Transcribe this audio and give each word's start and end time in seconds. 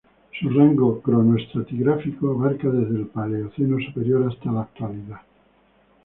Su 0.31 0.49
rango 0.49 0.99
cronoestratigráfico 0.99 2.31
abarca 2.31 2.69
desde 2.71 2.95
el 2.95 3.05
Paleoceno 3.05 3.77
superior 3.85 4.33
hasta 4.33 4.51
la 4.51 4.61
actualidad. 4.61 5.21